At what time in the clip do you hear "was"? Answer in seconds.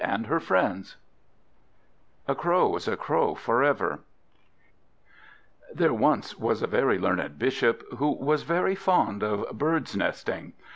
6.39-6.63, 8.13-8.41